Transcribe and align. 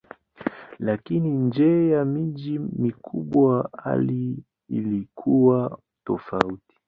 Lakini 0.79 1.29
nje 1.31 1.87
ya 1.89 2.05
miji 2.05 2.59
mikubwa 2.59 3.69
hali 3.83 4.43
ilikuwa 4.69 5.79
tofauti. 6.05 6.77